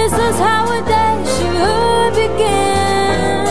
This 0.00 0.14
is 0.14 0.36
how 0.38 0.64
a 0.78 0.80
day 0.94 1.16
should 1.34 2.12
begin. 2.22 3.44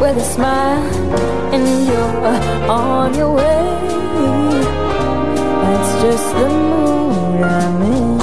With 0.00 0.16
a 0.16 0.26
smile 0.34 0.82
and 1.54 1.64
you're 1.86 2.26
on 2.68 3.14
your 3.14 3.32
way. 3.32 3.64
That's 5.62 5.92
just 6.02 6.28
the 6.38 6.48
mood 6.48 7.42
I'm 7.42 7.82
in. 7.94 8.18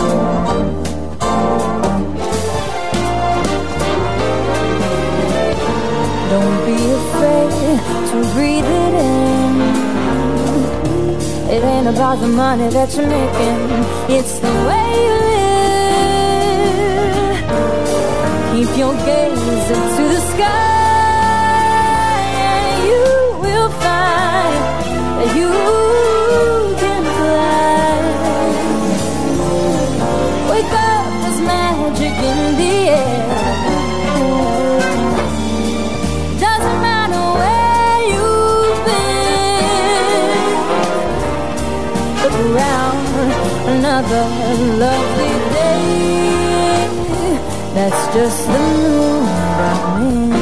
Don't 6.33 6.59
be 6.69 6.79
afraid 6.99 7.51
to 8.09 8.17
breathe 8.33 8.71
it 8.83 8.93
in. 9.09 9.53
It 11.55 11.61
ain't 11.63 11.87
about 11.87 12.17
the 12.19 12.27
money 12.27 12.67
that 12.69 12.89
you're 12.95 13.07
making, 13.07 13.59
it's 14.17 14.39
the 14.39 14.53
way 14.67 14.87
you 15.05 15.20
Keep 18.61 18.77
your 18.77 18.93
gaze 18.93 19.71
up 19.71 19.85
to 19.97 20.03
the 20.13 20.21
sky, 20.33 20.45
and 22.53 22.65
you 22.85 23.03
will 23.41 23.71
find 23.81 24.55
that 25.17 25.31
you 25.35 25.51
can 26.81 27.03
fly. 27.17 27.95
Wake 30.51 30.73
up, 30.93 31.05
there's 31.23 31.41
magic 31.41 32.15
in 32.29 32.39
the 32.61 32.75
air. 33.01 33.29
Doesn't 36.45 36.79
matter 36.87 37.25
where 37.41 37.99
you've 38.13 38.81
been. 38.85 40.37
Look 42.21 42.37
around, 42.45 43.05
another 43.73 44.23
lovely. 44.77 45.40
That's 47.73 48.13
just 48.13 48.47
the 48.47 48.59
moon 48.59 49.23
I'm 49.23 50.33
in. 50.33 50.40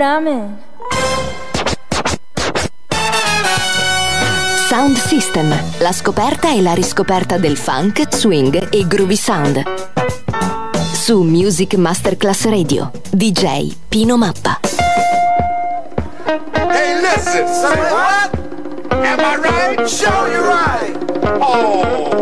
In. 0.00 0.56
Sound 4.68 4.96
System, 4.96 5.52
la 5.78 5.92
scoperta 5.92 6.50
e 6.52 6.62
la 6.62 6.72
riscoperta 6.72 7.36
del 7.38 7.56
funk, 7.56 8.06
swing 8.14 8.68
e 8.70 8.86
groovy 8.86 9.16
sound. 9.16 9.62
Su 10.92 11.22
Music 11.22 11.74
Masterclass 11.74 12.44
Radio, 12.44 12.90
DJ 13.10 13.74
Pino 13.88 14.16
Mappa. 14.16 14.60
Hey, 16.24 17.00
listen. 17.00 17.46
Say 17.46 17.76
what? 17.90 18.30
Am 18.90 19.18
I 19.18 19.36
right? 19.36 19.88
Show 19.88 20.26
you 20.26 20.42
right. 20.44 20.96
Oh, 21.40 22.19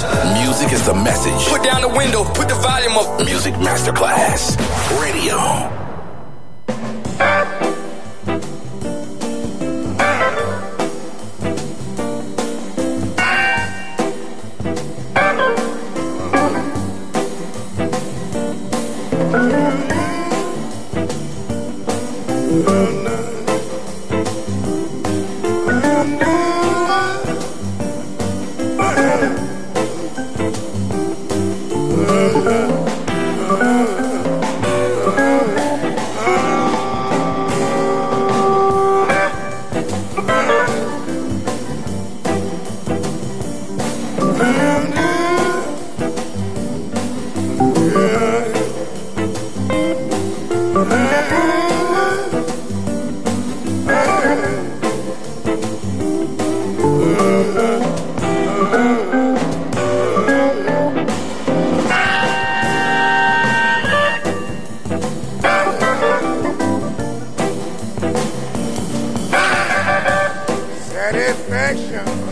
message. 0.00 0.42
Music 0.42 0.72
is 0.72 0.86
the 0.86 0.94
message. 0.94 1.48
Put 1.48 1.62
down 1.62 1.82
the 1.82 1.88
window, 1.88 2.24
put 2.24 2.48
the 2.48 2.54
volume 2.54 2.92
up. 2.92 3.24
Music 3.24 3.54
Masterclass 3.54 4.56
Radio. 5.00 5.81
special. 71.74 72.31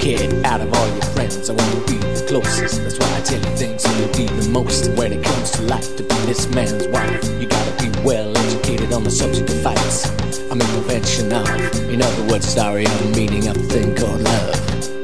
kid 0.00 0.44
out 0.46 0.62
of 0.62 0.72
all 0.72 0.88
your 0.88 1.02
friends. 1.14 1.50
I 1.50 1.52
want 1.52 1.70
to 1.72 1.80
be 1.92 1.98
the 1.98 2.24
closest. 2.26 2.82
That's 2.82 2.98
why 2.98 3.16
I 3.16 3.20
tell 3.20 3.38
you 3.38 3.56
things 3.56 3.84
you'll 3.98 4.08
be 4.16 4.26
the 4.40 4.48
most. 4.50 4.90
When 4.96 5.12
it 5.12 5.22
comes 5.22 5.50
to 5.52 5.62
life, 5.62 5.94
to 5.96 6.02
be 6.02 6.14
this 6.24 6.48
man's 6.54 6.88
wife, 6.88 7.22
you 7.40 7.46
gotta 7.46 7.72
be 7.82 7.90
well 8.02 8.36
educated 8.36 8.92
on 8.92 9.04
the 9.04 9.10
subject 9.10 9.48
of 9.50 9.62
fights. 9.62 10.08
I'm 10.50 10.60
in 10.60 10.66
prevention 10.68 11.32
of, 11.32 11.46
in 11.90 12.02
other 12.02 12.22
words, 12.32 12.48
sorry, 12.48 12.86
I'm 12.86 13.12
meaning 13.12 13.46
of 13.48 13.54
the 13.54 13.62
thing 13.68 13.94
called 13.94 14.22
love. 14.22 14.56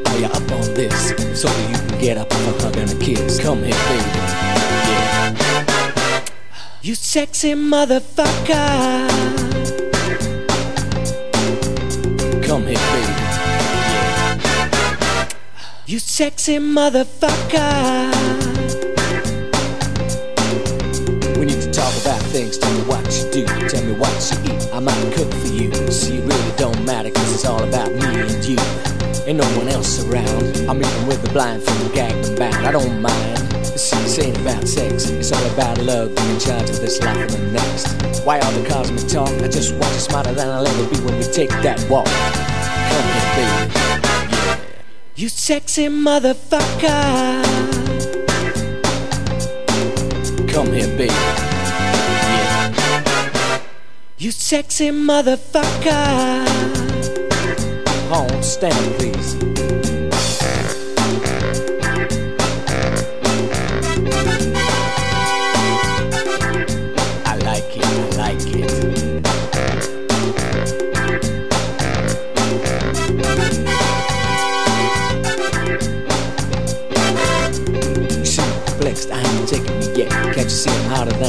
Are 0.06 0.18
you 0.18 0.26
up 0.26 0.50
on 0.52 0.74
this? 0.74 1.10
So 1.40 1.48
that 1.48 1.70
you 1.70 1.76
can 1.88 1.98
get 2.00 2.16
up 2.16 2.30
with 2.30 2.48
a 2.48 2.52
hug 2.62 2.76
and 2.78 2.90
a 2.90 2.94
kiss. 3.04 3.38
Come 3.40 3.62
here, 3.62 3.74
baby. 3.88 4.10
Yeah. 4.88 6.24
You 6.80 6.94
sexy 6.94 7.52
motherfucker. 7.52 9.55
You 15.88 16.00
sexy 16.00 16.58
motherfucker. 16.58 18.10
We 21.38 21.44
need 21.46 21.62
to 21.62 21.70
talk 21.70 21.94
about 22.02 22.20
things. 22.32 22.58
Tell 22.58 22.72
me 22.72 22.80
what 22.88 23.04
you 23.16 23.30
do. 23.30 23.46
Tell 23.68 23.84
me 23.84 23.92
what 23.92 24.10
you 24.10 24.52
eat. 24.52 24.68
I 24.72 24.80
might 24.80 25.14
cook 25.14 25.32
for 25.32 25.46
you. 25.46 25.70
See, 25.92 26.16
it 26.16 26.24
really 26.24 26.56
don't 26.56 26.84
matter, 26.84 27.12
cause 27.12 27.32
it's 27.32 27.44
all 27.44 27.62
about 27.62 27.92
me 27.92 28.02
and 28.02 28.44
you. 28.44 28.58
Ain't 29.28 29.38
no 29.38 29.46
one 29.56 29.68
else 29.68 30.04
around. 30.04 30.56
I'm 30.68 30.82
even 30.82 31.06
with 31.06 31.22
the 31.22 31.30
blindfold, 31.32 31.94
gagged 31.94 32.30
and 32.30 32.36
bound. 32.36 32.66
I 32.66 32.72
don't 32.72 33.00
mind. 33.00 33.38
See, 33.64 33.96
this 34.02 34.18
ain't 34.18 34.36
about 34.40 34.66
sex. 34.66 35.08
It's 35.10 35.30
all 35.30 35.46
about 35.54 35.78
love, 35.78 36.16
being 36.16 36.30
in 36.30 36.40
charge 36.40 36.68
of 36.68 36.80
this 36.80 37.00
life 37.00 37.16
and 37.16 37.30
the 37.30 37.52
next. 37.52 38.24
Why 38.24 38.40
all 38.40 38.50
the 38.50 38.68
cosmic 38.68 39.06
talk? 39.06 39.30
I 39.40 39.46
just 39.46 39.72
want 39.74 39.92
you 39.94 40.00
smarter 40.00 40.32
than 40.32 40.48
I'll 40.48 40.66
ever 40.66 40.90
be 40.90 40.98
when 41.04 41.16
we 41.16 41.22
take 41.22 41.50
that 41.62 41.78
walk. 41.88 42.08
You 45.18 45.30
sexy 45.30 45.86
motherfucker. 45.86 47.42
Come 50.52 50.74
here, 50.74 50.88
baby. 50.88 51.06
Yeah. 52.26 52.70
You 54.18 54.30
sexy 54.30 54.90
motherfucker. 54.90 56.46
Hold, 58.10 58.44
stand, 58.44 58.94
please. 58.96 59.45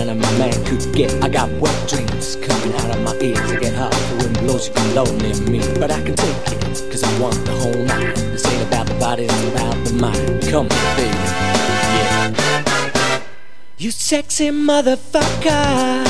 I'm 0.09 0.21
hotter 0.21 0.37
than 0.37 0.39
man 0.39 0.65
could 0.65 0.95
get? 0.95 1.23
I 1.23 1.29
got 1.29 1.49
wet 1.59 1.89
dreams 1.89 2.35
coming 2.37 2.73
out 2.75 2.95
of 2.95 3.01
my 3.03 3.15
ears. 3.19 3.39
I 3.39 3.59
get 3.59 3.73
hot, 3.73 3.91
the 3.91 4.15
wind 4.23 4.39
blows 4.39 4.67
you 4.67 4.73
can 4.73 4.95
low 4.95 5.05
near 5.17 5.35
me. 5.49 5.59
But 5.79 5.91
I 5.91 6.01
can 6.01 6.15
take 6.15 6.47
it, 6.47 6.91
cause 6.91 7.03
I 7.03 7.19
want 7.19 7.35
the 7.45 7.51
whole 7.51 7.83
night. 7.83 8.15
This 8.15 8.45
ain't 8.45 8.67
about 8.67 8.87
the 8.87 8.93
body, 8.95 9.23
it's 9.25 9.43
about 9.51 9.75
the 9.85 9.93
mind. 9.93 10.43
Come 10.49 10.69
here, 10.69 10.95
baby. 10.95 11.17
Yeah. 11.97 13.21
You 13.77 13.91
sexy 13.91 14.49
motherfucker. 14.49 16.05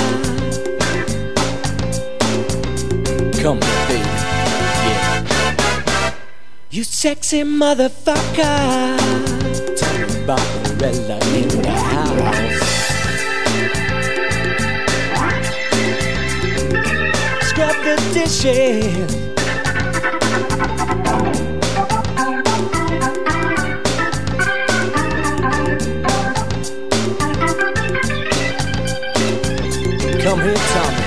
Come 3.41 3.61
here, 3.61 3.87
baby. 3.87 4.09
Yeah. 4.85 6.13
You 6.69 6.83
sexy 6.83 7.43
motherfucker. 7.43 8.97
Tell 9.75 9.97
me 10.07 10.23
about 10.23 10.39
the 10.67 11.71
house. 11.71 12.66
The 17.87 17.95
dishes. 18.13 19.15
Come 30.21 30.39
here, 30.41 30.55
Tommy. 30.55 31.06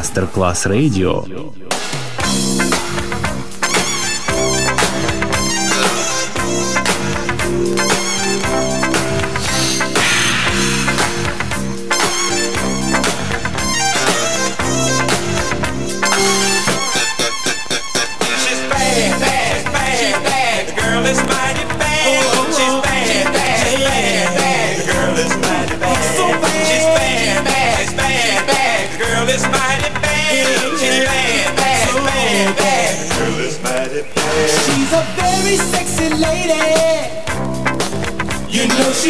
Music 0.00 0.10
Masterclass 0.10 0.64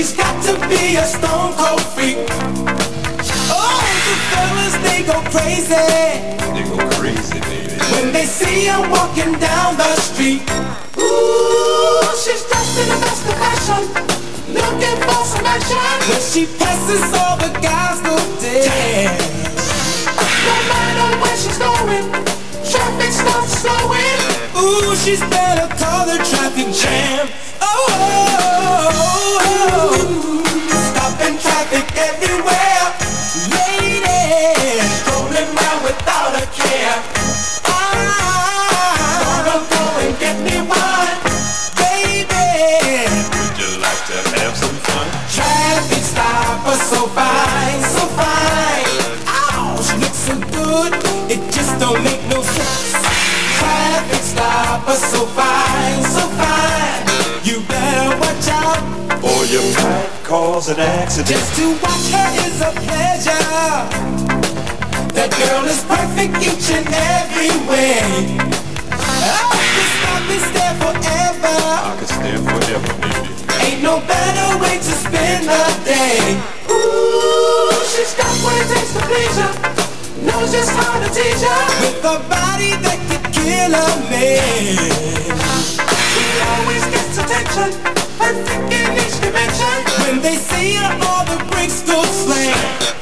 she's 0.00 0.16
got 0.16 0.32
to 0.42 0.54
be 0.66 0.96
a 0.96 1.04
stone 1.04 1.52
cold 1.60 1.84
freak. 1.92 2.16
Oh, 3.52 3.84
the 4.08 4.16
fellas, 4.32 4.74
they 4.80 5.04
go 5.04 5.20
crazy. 5.28 5.76
They 6.56 6.64
go 6.72 6.80
crazy, 6.96 7.38
baby. 7.44 7.76
When 7.92 8.08
they 8.10 8.24
see 8.24 8.64
her 8.72 8.80
walking 8.88 9.36
down 9.36 9.76
the 9.76 9.92
street. 10.00 10.40
Ooh, 10.96 12.00
she's 12.16 12.40
dressed 12.48 12.80
in 12.80 12.88
the 12.88 12.98
best 13.04 13.28
of 13.28 13.36
fashion. 13.44 13.82
Looking 14.56 14.96
for 15.04 15.20
some 15.28 15.44
action. 15.44 15.76
When 16.08 16.22
she 16.32 16.48
passes, 16.56 17.04
all 17.20 17.36
the 17.36 17.52
guys 17.60 18.00
go 18.00 18.16
dead. 18.40 19.20
No 20.48 20.56
matter 20.72 21.08
where 21.20 21.36
she's 21.36 21.60
going, 21.60 22.08
traffic 22.72 23.12
starts 23.20 23.52
slowing. 23.60 24.20
Ooh, 24.64 24.96
she's 24.96 25.20
better 25.28 25.68
call 25.76 26.06
the 26.06 26.16
traffic 26.24 26.72
jam. 26.72 27.28
An 60.70 60.78
accident. 60.78 61.28
Just 61.28 61.56
to 61.56 61.72
watch 61.82 62.06
her 62.14 62.30
is 62.46 62.60
a 62.62 62.70
pleasure. 62.70 63.46
That 65.16 65.30
girl 65.34 65.64
is 65.66 65.82
perfect 65.82 66.38
each 66.46 66.70
and 66.70 66.86
every 66.86 67.50
way. 67.66 68.38
Oh, 68.94 69.50
this 69.74 69.90
stop 69.98 70.22
is 70.30 70.46
there 70.54 70.74
forever. 70.78 71.58
I 71.58 71.96
could 71.98 72.08
stand 72.08 72.42
forever, 72.46 72.92
baby. 73.02 73.34
Ain't 73.66 73.82
no 73.82 73.98
better 74.06 74.48
way 74.62 74.78
to 74.78 74.92
spend 75.02 75.50
the 75.50 75.64
day. 75.82 76.38
Ooh, 76.70 77.74
she's 77.90 78.14
got 78.14 78.30
what 78.46 78.54
it 78.62 78.70
takes 78.70 78.94
to 78.94 79.02
please 79.10 79.38
ya. 79.42 79.50
Knows 80.22 80.52
just 80.52 80.70
how 80.70 81.02
to 81.02 81.08
tease 81.10 81.42
ya. 81.42 81.56
With 81.82 82.04
a 82.04 82.16
body 82.30 82.78
that 82.78 82.98
could 83.10 83.26
kill 83.34 83.74
a 83.74 83.88
man. 84.06 85.89
When 90.10 90.20
they 90.22 90.36
see 90.36 90.74
her, 90.74 90.98
all 91.06 91.24
the 91.24 91.44
brakes 91.50 91.82
go 91.82 92.02
slam. 92.02 92.99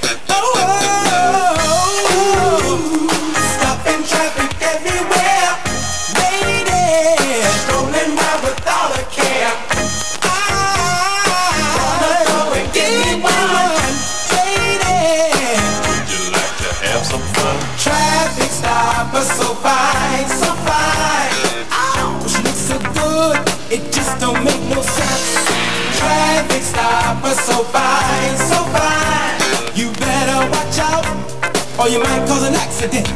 Or 31.89 31.93
you 31.93 32.01
might 32.01 32.27
cause 32.29 32.45
an 32.47 32.55
accident. 32.55 33.07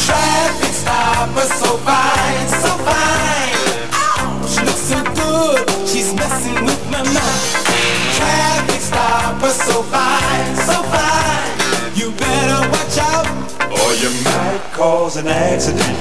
Traffic 0.00 0.72
stopper, 0.72 1.46
so 1.60 1.76
fine, 1.84 2.48
so 2.48 2.72
fine. 2.88 3.52
Ow, 3.92 4.46
she 4.48 4.64
looks 4.64 4.84
so 4.88 4.98
good, 5.12 5.60
she's 5.86 6.14
messing 6.14 6.64
with 6.64 6.82
my 6.90 7.02
mind. 7.04 7.52
Traffic 8.16 8.80
stopper, 8.80 9.52
so 9.52 9.82
fine, 9.92 10.56
so 10.64 10.80
fine. 10.88 11.52
You 11.94 12.12
better 12.16 12.60
watch 12.72 12.96
out. 13.12 13.28
Or 13.68 13.90
you 14.00 14.10
might 14.24 14.62
cause 14.72 15.16
an 15.16 15.28
accident. 15.28 15.96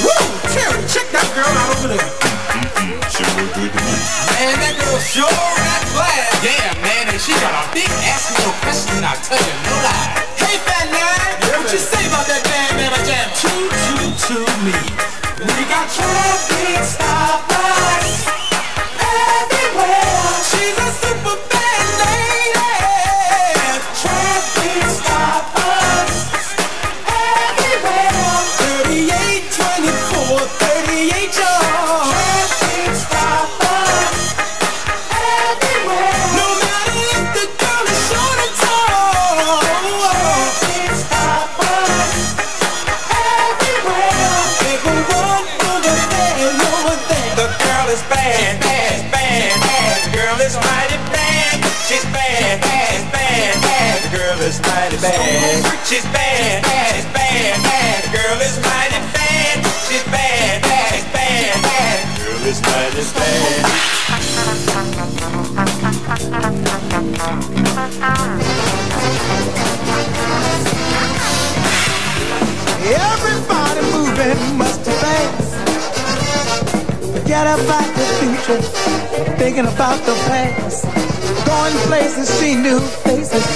Woo! 0.00 0.16
Terry, 0.48 0.80
check 0.88 1.08
that 1.12 1.28
girl 1.36 1.52
out 1.60 1.76
over 1.76 1.88
there. 1.92 2.08
She 3.12 3.22
look 3.36 3.52
good 3.52 3.72
to 3.72 3.80
me. 3.84 3.96
Man, 4.32 4.56
that 4.64 4.74
girl 4.80 4.98
sure 5.04 5.28
got 5.28 5.82
class. 5.92 6.40
Yeah, 6.40 6.72
man, 6.80 7.12
and 7.12 7.20
she 7.20 7.32
got 7.36 7.52
a 7.52 7.74
big 7.74 7.90
ass 8.08 8.32
no 8.40 8.50
question, 8.64 9.04
I 9.04 9.14
tell 9.20 9.36
you, 9.36 9.56
no 9.68 9.76
lie. 9.84 10.27
Me. 14.72 14.90
We 15.40 15.64
got 15.68 15.88
traffic 15.90 16.37
girl 47.88 47.96
is 47.96 48.02
bad, 48.10 48.60
bad, 48.60 49.10
bad, 49.10 49.60
bad. 49.64 50.04
The 50.04 50.16
girl 50.18 50.36
is 50.44 50.56
mighty 50.56 51.00
bad. 51.08 51.64
She's 51.88 52.04
bad, 52.12 52.60
bad, 52.60 53.12
bad, 53.12 53.62
bad. 53.62 54.02
The 54.04 54.18
girl 54.18 54.38
is 54.44 54.60
mighty 54.60 54.96
bad. 55.00 55.86
She's 55.88 56.04
bad, 56.12 56.27
future, 78.48 78.62
thinking 79.36 79.66
about 79.66 79.98
the 80.06 80.14
past. 80.26 80.84
Going 81.46 81.74
places, 81.86 82.28
see 82.28 82.54
new 82.56 82.80
faces. 83.04 83.46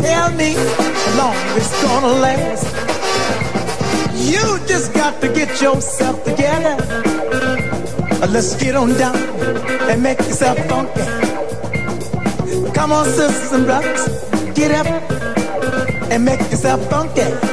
Tell 0.00 0.30
me 0.32 0.54
how 0.54 1.18
long 1.18 1.36
it's 1.56 1.82
gonna 1.82 2.14
last. 2.26 2.66
You 4.14 4.58
just 4.66 4.92
got 4.94 5.20
to 5.20 5.28
get 5.28 5.60
yourself 5.60 6.22
together. 6.24 6.76
Let's 8.28 8.54
get 8.56 8.76
on 8.76 8.92
down 8.94 9.16
and 9.90 10.02
make 10.02 10.18
yourself 10.18 10.58
funky. 10.68 11.02
Come 12.72 12.92
on, 12.92 13.04
sisters 13.06 13.52
and 13.52 13.64
brothers, 13.66 14.06
get 14.54 14.70
up 14.70 14.86
and 16.10 16.24
make 16.24 16.40
yourself 16.50 16.88
funky. 16.88 17.49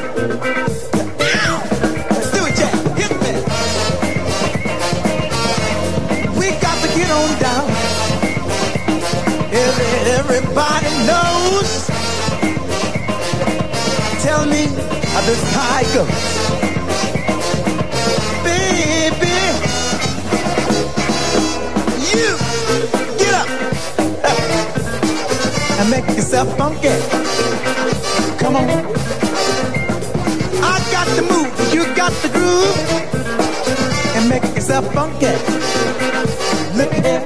This 15.27 15.43
goes. 15.93 16.07
Baby, 18.47 19.37
you 22.11 22.27
get 23.19 23.33
up 23.33 23.49
and 25.79 25.89
make 25.89 26.07
yourself 26.15 26.47
funky. 26.57 26.95
Come 28.39 28.55
on. 28.55 28.69
I 30.63 30.79
got 30.95 31.07
the 31.17 31.23
move, 31.23 31.51
you 31.73 31.83
got 31.93 32.13
the 32.23 32.29
groove, 32.29 32.77
and 34.15 34.29
make 34.29 34.43
yourself 34.55 34.85
funky. 34.93 35.33
Look 36.77 36.93
here, 36.93 37.21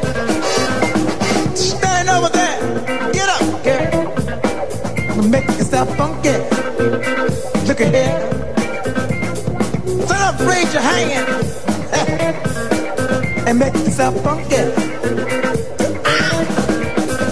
stand 1.54 2.10
over 2.10 2.30
there, 2.30 2.60
get 3.14 3.30
up, 3.30 3.64
girl, 3.64 5.24
make 5.30 5.48
yourself 5.60 5.96
funky. 5.98 6.61
At 7.82 7.96
here, 7.96 8.22
stand 10.06 10.22
up, 10.22 10.40
raise 10.42 10.72
your 10.72 10.84
hand, 10.84 11.28
and 13.48 13.58
make 13.58 13.74
yourself 13.74 14.14
funky. 14.24 14.50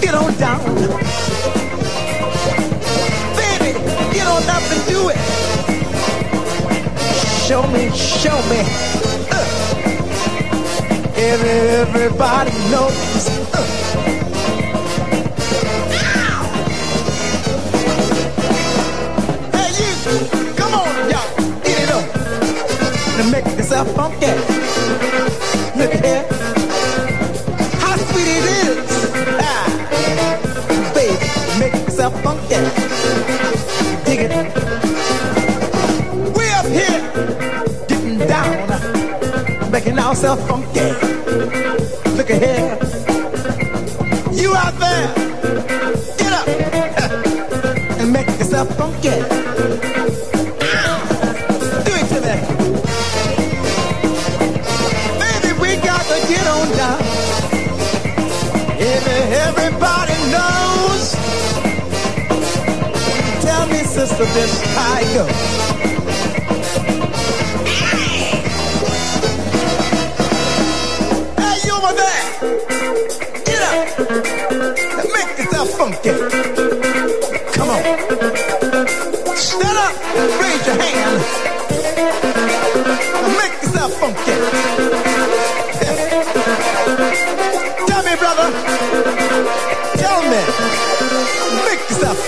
Get 0.00 0.14
on 0.14 0.34
down. 0.38 0.64
Baby, 3.36 3.78
get 4.12 4.26
on 4.26 4.42
up 4.48 4.62
and 4.74 4.82
do 4.88 5.10
it. 5.10 5.18
Show 7.46 7.62
me, 7.68 7.90
show 7.94 8.42
me. 8.50 8.60
Uh. 9.30 9.46
Everybody 11.16 12.50
knows. 12.72 13.28
Uh. 13.54 14.19
Yourself 23.80 23.96
funky. 23.96 24.26
Look 25.78 25.92
here. 26.04 26.22
How 27.80 27.96
sweet 27.96 28.28
it 28.28 28.44
is. 28.60 28.76
Ah 29.40 29.64
baby, 30.94 31.16
make 31.58 31.72
yourself 31.72 32.22
funky. 32.22 32.60
Dig 34.04 34.20
it. 34.20 34.32
Way 36.36 36.50
up 36.60 36.66
here, 36.66 37.00
getting 37.88 38.18
down, 38.18 39.70
making 39.70 39.98
ourselves 39.98 40.46
funky. 40.46 40.88
Look 42.18 42.30
at 42.30 42.69
sister, 64.06 64.24
this 64.32 64.62
how 64.74 65.00
it 65.00 65.69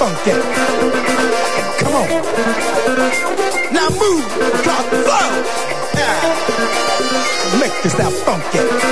funky. 0.03 0.33
Come 1.79 1.95
on. 1.95 2.09
Now 3.73 3.89
move 3.91 4.25
floor. 5.07 5.29
Yeah. 5.95 7.61
Make 7.61 7.85
yourself 7.85 8.15
funky. 8.25 8.92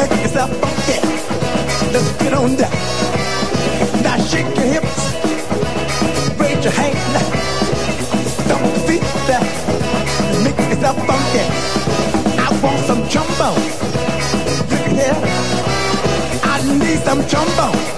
Make 0.00 0.22
yourself 0.22 0.50
funky. 0.60 0.98
Let's 1.92 2.10
get 2.22 2.32
on 2.32 2.56
down. 2.56 2.72
Now 4.02 4.16
shake 4.30 4.50
your 4.56 4.68
hips. 4.74 4.96
Raise 6.40 6.64
your 6.64 6.72
hand. 6.72 6.96
Stomp 8.36 8.62
your 8.64 8.82
feet. 8.88 9.04
Make 10.44 10.58
yourself 10.70 10.96
funky. 11.08 11.44
I 12.44 12.48
want 12.62 12.80
some 12.88 13.02
trombone. 13.12 13.62
Look 14.70 14.84
here. 14.96 15.18
I 16.44 16.56
need 16.78 17.00
some 17.00 17.26
trombone. 17.26 17.89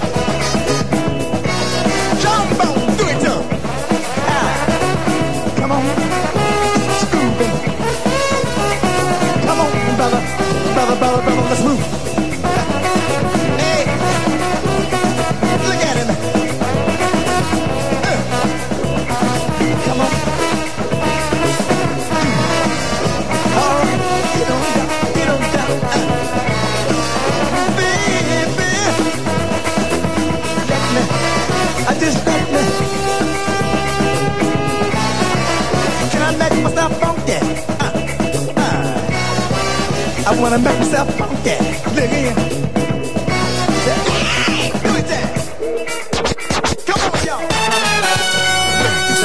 Wanna 40.43 40.57
make 40.57 40.77
myself 40.77 41.09
funky. 41.15 41.55
On, 47.01 47.23
y'all. 47.23 47.47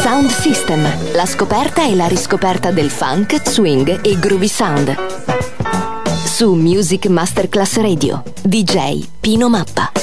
Sound 0.00 0.30
System, 0.30 0.86
la 1.14 1.26
scoperta 1.26 1.84
e 1.84 1.96
la 1.96 2.06
riscoperta 2.06 2.70
del 2.70 2.90
funk, 2.90 3.42
swing 3.42 4.00
e 4.00 4.18
groovy 4.20 4.46
sound. 4.46 4.94
Su 6.24 6.54
Music 6.54 7.06
Masterclass 7.06 7.78
Radio, 7.78 8.22
DJ 8.42 9.04
Pino 9.20 9.48
Mappa. 9.48 9.97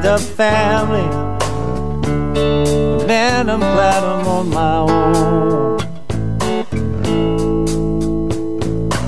Raised 0.00 0.06
a 0.06 0.18
family, 0.34 1.08
man, 3.06 3.50
I'm 3.50 3.60
glad 3.60 4.02
I'm 4.02 4.26
on 4.26 4.48
my 4.48 4.76
own. 4.78 5.78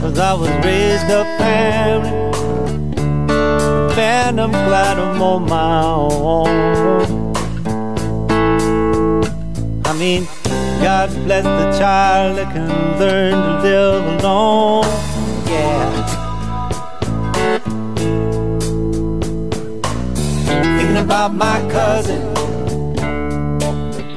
Cause 0.00 0.18
I 0.18 0.34
was 0.34 0.50
raised 0.64 1.10
a 1.10 1.24
family, 1.38 2.10
man, 3.96 4.38
I'm 4.38 4.50
glad 4.50 4.98
I'm 4.98 5.22
on 5.22 5.48
my 5.48 5.82
own. 5.82 7.32
I 9.86 9.92
mean, 9.94 10.26
God 10.82 11.10
bless 11.24 11.44
the 11.44 11.78
child 11.78 12.36
that 12.36 12.52
can 12.52 12.68
learn 12.98 13.32
to 13.32 13.62
live 13.62 14.20
alone. 14.20 15.01
About 21.12 21.34
my 21.34 21.60
cousin, 21.70 22.22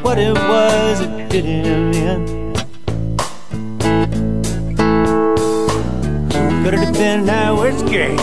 what 0.02 0.18
it 0.18 0.34
was 0.34 1.00
that 1.02 1.30
did 1.30 1.44
him 1.44 1.92
in. 1.92 2.54
Could 6.64 6.74
it 6.74 6.80
have 6.80 6.94
been 6.94 7.26
that 7.26 7.52
whiskey, 7.52 8.16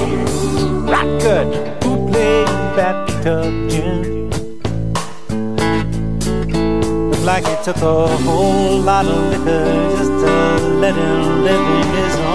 rock 0.91 1.05
good, 1.21 1.49
who 1.85 2.09
played 2.11 2.47
bathtub 2.75 3.53
gin? 3.69 4.31
Looked 7.11 7.25
like 7.25 7.45
it 7.45 7.63
took 7.65 7.77
a 7.77 8.07
whole 8.25 8.79
lot 8.79 9.05
of 9.05 9.19
liquor 9.33 9.97
just 9.99 10.13
to 10.25 10.67
let 10.81 10.95
him 10.95 11.43
live 11.45 11.61
in 11.77 11.87
his 11.95 12.17
own 12.17 12.32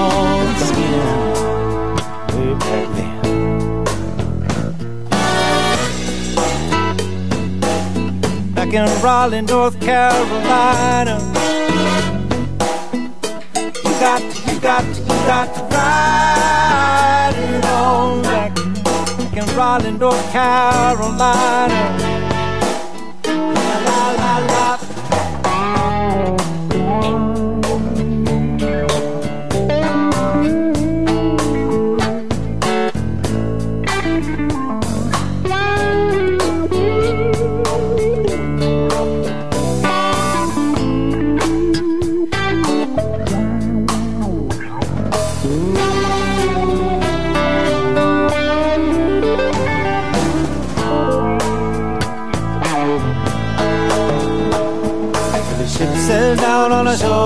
in 8.77 9.01
Raleigh, 9.01 9.41
North 9.41 9.79
Carolina. 9.81 11.17
You 13.83 13.93
got, 13.99 14.21
you 14.21 14.59
got, 14.59 14.85
you 14.85 15.17
got 15.25 15.55
to 15.55 15.63
ride 15.75 17.33
it 17.35 17.65
on 17.65 18.21
back 18.21 18.57
in 19.35 19.55
Raleigh, 19.55 19.91
North 19.91 20.31
Carolina. 20.31 22.16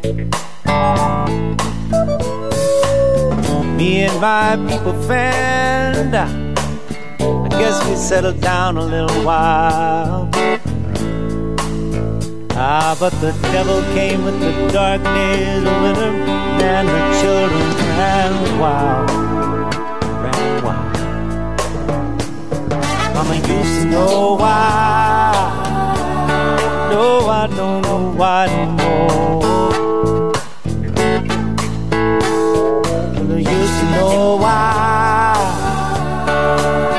Me 3.75 4.03
and 4.03 4.21
my 4.21 4.55
people 4.69 4.93
fanned. 5.03 6.15
I 6.15 7.49
guess 7.49 7.77
we 7.89 7.95
settled 7.95 8.41
down 8.41 8.77
a 8.77 8.85
little 8.85 9.23
while. 9.25 10.29
Ah, 12.57 12.95
but 12.99 13.13
the 13.19 13.33
devil 13.51 13.81
came 13.93 14.23
with 14.23 14.39
the 14.39 14.51
darkness 14.71 15.63
winter, 15.83 16.13
and 16.71 16.87
the 16.87 17.01
children 17.21 17.67
ran 17.99 18.59
wild, 18.59 19.09
Mama 23.25 23.37
used 23.37 23.81
to 23.81 23.85
know 23.89 24.35
why. 24.35 25.33
No, 26.91 27.27
I 27.27 27.47
don't 27.47 27.81
know 27.81 28.13
why 28.15 28.45
no 28.55 28.65
more. 28.77 30.31
Mother 33.13 33.39
used 33.39 33.79
to 33.79 33.85
know 33.95 34.37
why. 34.37 35.33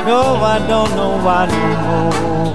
No, 0.05 0.19
I 0.43 0.59
don't 0.67 0.91
know 0.97 1.13
why 1.25 1.45
no 1.47 1.59
more. 2.19 2.53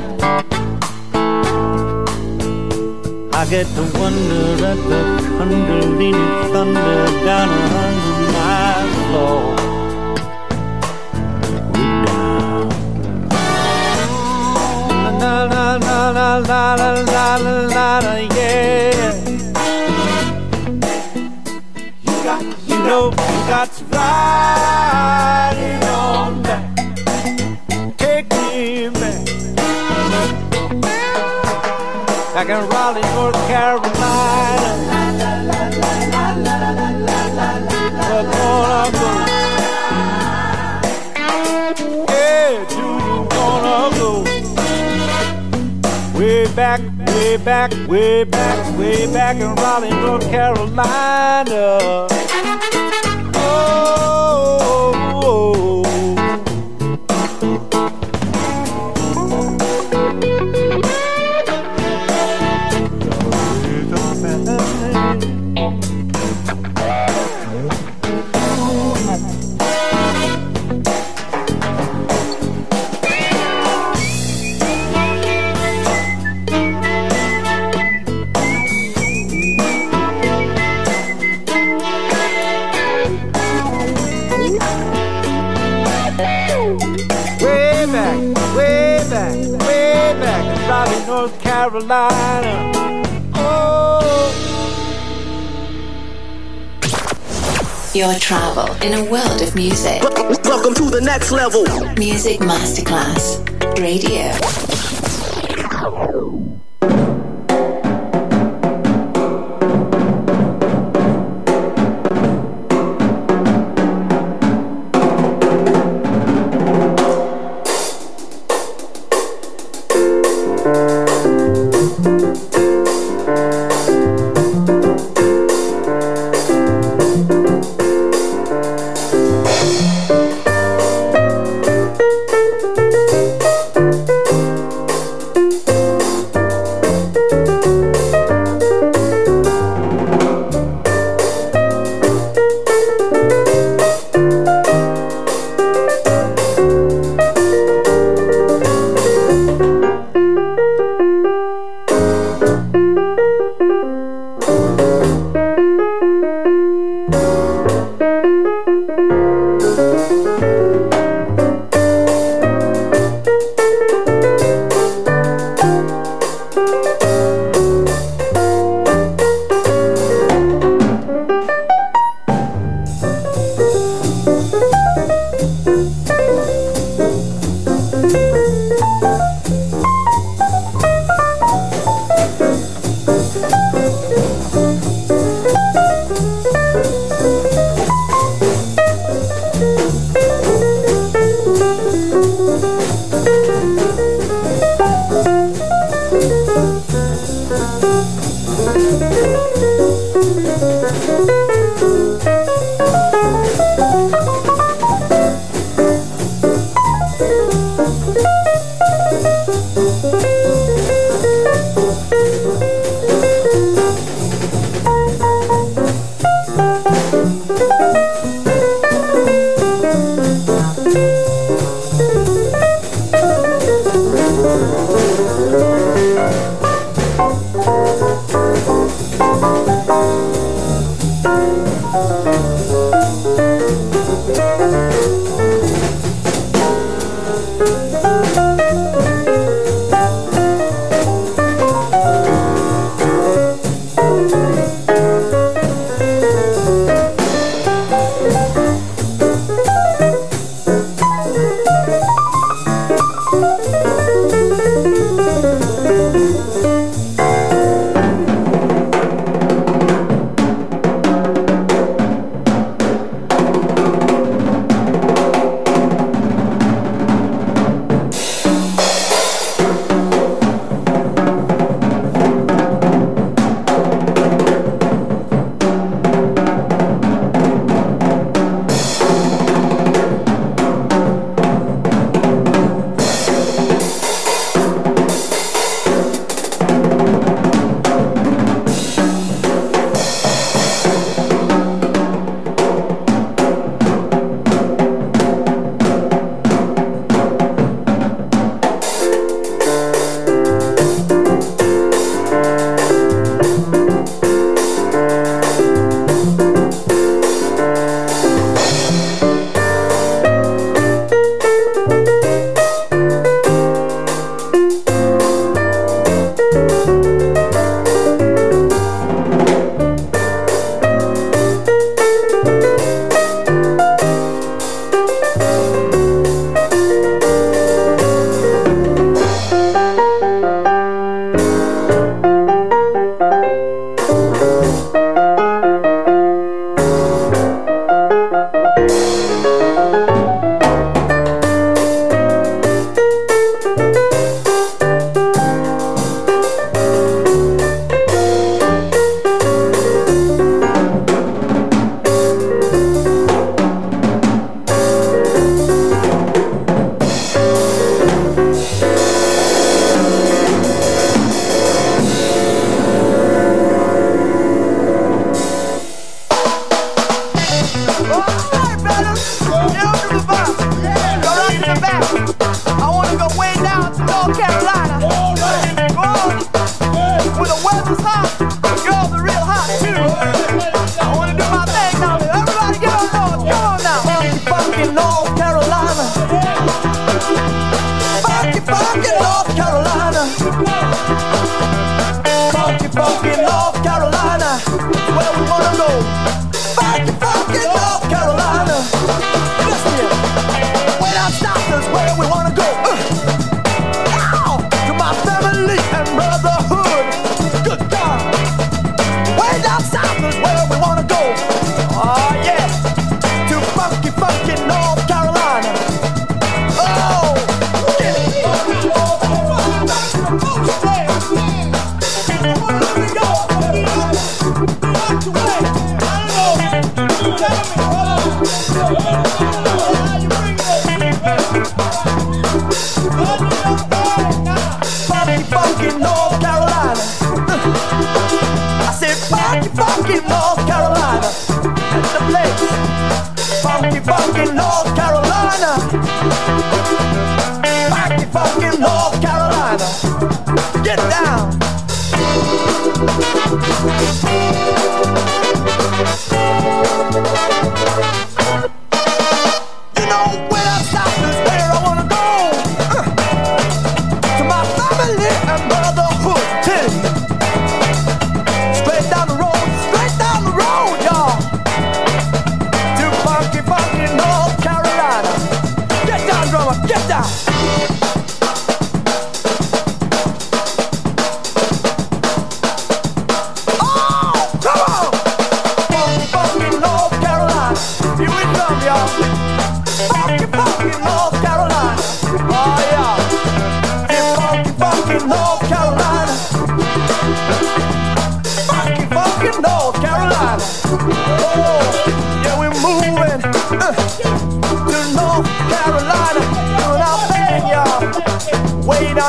I 3.32 3.46
get 3.48 3.66
to 3.76 3.82
wonder 3.98 4.66
at 4.66 4.80
the 4.90 5.00
kundalini 5.38 6.26
thunder 6.52 7.06
down 7.24 7.48
a 7.48 7.50
hundred 7.72 8.32
miles 8.34 9.51
la 16.41 16.74
la 16.74 16.93
la 16.93 17.37
la 17.37 17.62
la 17.66 17.99
la 17.99 18.14
yeah. 18.16 19.14
You 22.03 22.14
got, 22.24 22.43
you 22.66 22.78
know, 22.78 23.11
you 23.11 23.41
got 23.49 23.70
to 23.72 23.85
ride 23.85 25.57
it 25.59 25.85
on 25.85 26.43
back. 26.43 26.64
Take 27.99 28.28
me 28.30 28.89
back. 28.89 29.26
Back 32.35 32.49
in 32.49 32.68
Raleigh, 32.70 33.03
North 33.14 33.41
Carolina. 33.49 34.70
We're 38.09 38.26
gonna 38.33 38.91
go. 38.99 39.09
Yeah, 42.09 42.64
do 42.68 42.85
you 43.07 43.16
wanna 43.30 43.76
go? 43.99 44.32
Way 46.53 46.57
back, 46.57 46.80
way 47.07 47.36
back, 47.38 47.70
way 47.88 48.24
back, 48.24 48.78
way 48.78 49.07
back 49.11 49.36
in 49.36 49.55
Raleigh, 49.55 49.88
North 49.88 50.28
Carolina. 50.28 51.78
Oh, 53.34 53.91
Oh. 91.95 92.09
Your 97.95 98.14
travel 98.14 98.72
in 98.82 98.95
a 98.95 99.11
world 99.11 99.43
of 99.43 99.55
music. 99.55 100.01
Welcome 100.45 100.72
to 100.72 100.88
the 100.88 101.03
next 101.03 101.32
level. 101.32 101.64
Music 101.99 102.40
Masterclass 102.40 103.47
Radio. 103.78 104.71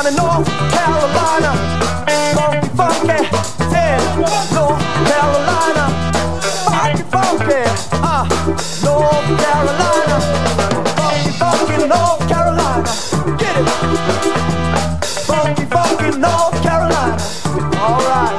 down 0.04 0.12
in 0.12 0.16
North 0.16 0.46
Carolina. 0.70 1.52
Funky, 2.34 2.68
funky, 2.76 3.08
yeah, 3.72 4.16
North 4.52 4.82
Carolina. 5.08 5.84
Funky, 6.64 7.02
funky, 7.10 7.62
ah, 7.92 8.04
uh, 8.04 8.52
North 8.84 9.28
Carolina. 9.40 10.16
Funky, 10.96 11.30
funky, 11.38 11.76
North 11.88 12.28
Carolina. 12.28 12.90
Get 13.38 13.56
it. 13.56 13.66
Funky, 15.26 15.64
funky, 15.66 16.18
North 16.18 16.62
Carolina. 16.62 17.16
All 17.78 18.00
right. 18.08 18.36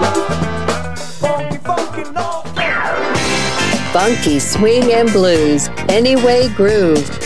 Funky, 1.19 1.57
funky, 1.57 2.03
North 2.11 2.55
Carolina. 2.55 3.91
Funky 3.91 4.39
swing 4.39 4.91
and 4.91 5.11
blues. 5.11 5.69
Anyway 5.89 6.49
groove. 6.49 7.24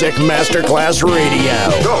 Music 0.00 0.14
Masterclass 0.20 1.02
Radio. 1.02 1.82
Go, 1.82 1.96